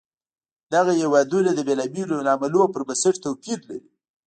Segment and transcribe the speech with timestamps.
[0.73, 3.87] دغه هېوادونه د بېلابېلو لاملونو پر بنسټ توپیر لري.